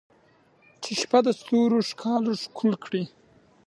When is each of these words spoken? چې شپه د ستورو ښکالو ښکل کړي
چې 0.81 0.91
شپه 1.01 1.19
د 1.25 1.27
ستورو 1.39 1.77
ښکالو 1.89 2.31
ښکل 2.43 2.71
کړي 2.85 3.03